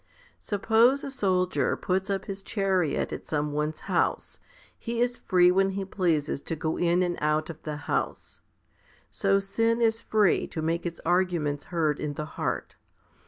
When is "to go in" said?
6.41-7.03